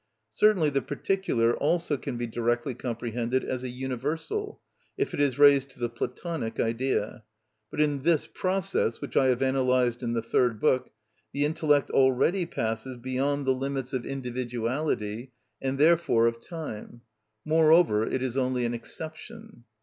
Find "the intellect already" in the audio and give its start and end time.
11.33-12.47